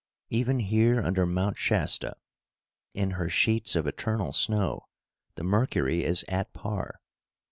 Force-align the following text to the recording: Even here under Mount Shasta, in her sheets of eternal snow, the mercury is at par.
Even 0.31 0.61
here 0.61 0.99
under 0.99 1.27
Mount 1.27 1.59
Shasta, 1.59 2.15
in 2.95 3.11
her 3.11 3.29
sheets 3.29 3.75
of 3.75 3.85
eternal 3.85 4.31
snow, 4.31 4.87
the 5.35 5.43
mercury 5.43 6.03
is 6.03 6.25
at 6.27 6.51
par. 6.53 6.99